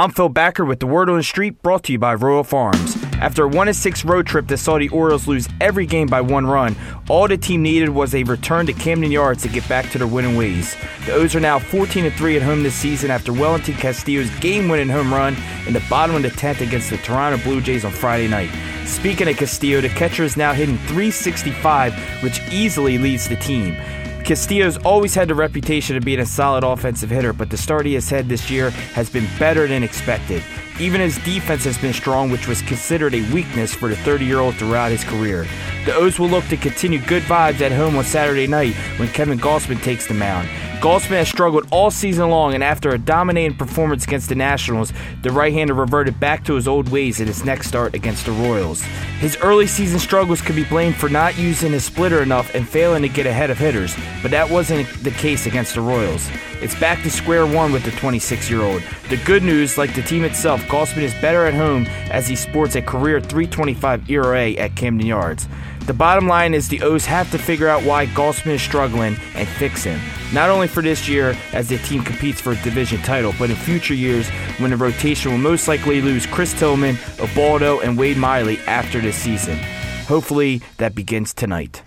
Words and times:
I'm 0.00 0.12
Phil 0.12 0.30
Backer 0.30 0.64
with 0.64 0.80
the 0.80 0.86
Word 0.86 1.10
on 1.10 1.18
the 1.18 1.22
Street, 1.22 1.60
brought 1.60 1.82
to 1.82 1.92
you 1.92 1.98
by 1.98 2.14
Royal 2.14 2.42
Farms. 2.42 2.96
After 3.20 3.44
a 3.44 3.48
1 3.48 3.74
6 3.74 4.02
road 4.06 4.26
trip 4.26 4.46
that 4.46 4.56
saw 4.56 4.78
the 4.78 4.88
Orioles 4.88 5.28
lose 5.28 5.46
every 5.60 5.84
game 5.84 6.06
by 6.06 6.22
one 6.22 6.46
run, 6.46 6.74
all 7.10 7.28
the 7.28 7.36
team 7.36 7.60
needed 7.60 7.90
was 7.90 8.14
a 8.14 8.22
return 8.22 8.64
to 8.64 8.72
Camden 8.72 9.12
Yards 9.12 9.42
to 9.42 9.50
get 9.50 9.68
back 9.68 9.90
to 9.90 9.98
their 9.98 10.06
winning 10.06 10.38
ways. 10.38 10.74
The 11.04 11.12
O's 11.12 11.36
are 11.36 11.40
now 11.40 11.58
14 11.58 12.10
3 12.10 12.36
at 12.36 12.40
home 12.40 12.62
this 12.62 12.74
season 12.74 13.10
after 13.10 13.30
Welington 13.30 13.74
Castillo's 13.74 14.30
game 14.38 14.70
winning 14.70 14.88
home 14.88 15.12
run 15.12 15.36
in 15.66 15.74
the 15.74 15.84
bottom 15.90 16.16
of 16.16 16.22
the 16.22 16.30
10th 16.30 16.62
against 16.62 16.88
the 16.88 16.96
Toronto 16.96 17.36
Blue 17.44 17.60
Jays 17.60 17.84
on 17.84 17.92
Friday 17.92 18.26
night. 18.26 18.48
Speaking 18.86 19.28
of 19.28 19.36
Castillo, 19.36 19.82
the 19.82 19.90
catcher 19.90 20.24
is 20.24 20.34
now 20.34 20.54
hitting 20.54 20.78
365, 20.78 22.22
which 22.22 22.40
easily 22.50 22.96
leads 22.96 23.28
the 23.28 23.36
team. 23.36 23.76
Castillo's 24.24 24.76
always 24.78 25.14
had 25.14 25.28
the 25.28 25.34
reputation 25.34 25.96
of 25.96 26.04
being 26.04 26.20
a 26.20 26.26
solid 26.26 26.64
offensive 26.64 27.10
hitter, 27.10 27.32
but 27.32 27.50
the 27.50 27.56
start 27.56 27.86
he 27.86 27.94
has 27.94 28.08
had 28.08 28.28
this 28.28 28.50
year 28.50 28.70
has 28.70 29.10
been 29.10 29.26
better 29.38 29.66
than 29.66 29.82
expected. 29.82 30.42
Even 30.78 31.00
his 31.00 31.18
defense 31.18 31.64
has 31.64 31.76
been 31.78 31.92
strong, 31.92 32.30
which 32.30 32.46
was 32.46 32.62
considered 32.62 33.14
a 33.14 33.32
weakness 33.32 33.74
for 33.74 33.88
the 33.88 33.96
30 33.96 34.24
year 34.24 34.38
old 34.38 34.54
throughout 34.56 34.90
his 34.90 35.04
career. 35.04 35.46
The 35.84 35.94
O's 35.94 36.18
will 36.18 36.28
look 36.28 36.44
to 36.46 36.56
continue 36.56 37.00
good 37.00 37.22
vibes 37.24 37.60
at 37.60 37.72
home 37.72 37.96
on 37.96 38.04
Saturday 38.04 38.46
night 38.46 38.74
when 38.98 39.08
Kevin 39.08 39.38
Gausman 39.38 39.82
takes 39.82 40.06
the 40.06 40.14
mound. 40.14 40.48
Gausman 40.80 41.18
has 41.18 41.28
struggled 41.28 41.66
all 41.70 41.90
season 41.90 42.30
long, 42.30 42.54
and 42.54 42.64
after 42.64 42.88
a 42.88 42.98
dominating 42.98 43.54
performance 43.54 44.04
against 44.04 44.30
the 44.30 44.34
Nationals, 44.34 44.94
the 45.20 45.30
right-hander 45.30 45.74
reverted 45.74 46.18
back 46.18 46.42
to 46.44 46.54
his 46.54 46.66
old 46.66 46.88
ways 46.88 47.20
in 47.20 47.26
his 47.26 47.44
next 47.44 47.68
start 47.68 47.92
against 47.92 48.24
the 48.24 48.32
Royals. 48.32 48.80
His 49.18 49.36
early 49.42 49.66
season 49.66 49.98
struggles 49.98 50.40
could 50.40 50.56
be 50.56 50.64
blamed 50.64 50.96
for 50.96 51.10
not 51.10 51.36
using 51.36 51.72
his 51.72 51.84
splitter 51.84 52.22
enough 52.22 52.54
and 52.54 52.66
failing 52.66 53.02
to 53.02 53.10
get 53.10 53.26
ahead 53.26 53.50
of 53.50 53.58
hitters, 53.58 53.94
but 54.22 54.30
that 54.30 54.48
wasn't 54.48 54.88
the 55.04 55.10
case 55.10 55.44
against 55.44 55.74
the 55.74 55.82
Royals. 55.82 56.30
It's 56.62 56.80
back 56.80 57.02
to 57.02 57.10
square 57.10 57.46
one 57.46 57.72
with 57.72 57.84
the 57.84 57.90
26-year-old. 57.90 58.82
The 59.10 59.22
good 59.26 59.42
news, 59.42 59.76
like 59.76 59.94
the 59.94 60.00
team 60.00 60.24
itself, 60.24 60.62
Gausman 60.62 61.02
is 61.02 61.12
better 61.20 61.44
at 61.44 61.52
home 61.52 61.84
as 62.10 62.26
he 62.26 62.34
sports 62.34 62.74
a 62.74 62.80
career 62.80 63.20
325 63.20 64.08
ERA 64.08 64.52
at 64.52 64.76
Camden 64.76 65.06
Yards. 65.06 65.46
The 65.86 65.94
bottom 65.94 66.28
line 66.28 66.54
is 66.54 66.68
the 66.68 66.82
O's 66.82 67.06
have 67.06 67.30
to 67.32 67.38
figure 67.38 67.66
out 67.66 67.82
why 67.82 68.06
Gausman 68.06 68.52
is 68.52 68.62
struggling 68.62 69.16
and 69.34 69.48
fix 69.48 69.82
him. 69.82 70.00
Not 70.32 70.48
only 70.48 70.68
for 70.70 70.82
this 70.82 71.08
year 71.08 71.36
as 71.52 71.68
the 71.68 71.78
team 71.78 72.02
competes 72.02 72.40
for 72.40 72.52
a 72.52 72.62
division 72.62 73.02
title, 73.02 73.34
but 73.38 73.50
in 73.50 73.56
future 73.56 73.94
years 73.94 74.28
when 74.58 74.70
the 74.70 74.76
rotation 74.76 75.32
will 75.32 75.38
most 75.38 75.68
likely 75.68 76.00
lose 76.00 76.26
Chris 76.26 76.58
Tillman, 76.58 76.96
Ubaldo, 77.20 77.80
and 77.80 77.98
Wade 77.98 78.16
Miley 78.16 78.58
after 78.60 79.00
this 79.00 79.16
season. 79.16 79.58
Hopefully 80.06 80.62
that 80.78 80.94
begins 80.94 81.34
tonight. 81.34 81.82